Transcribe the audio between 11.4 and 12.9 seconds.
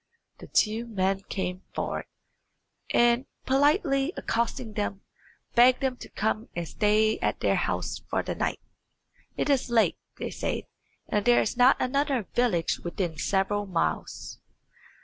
is not another village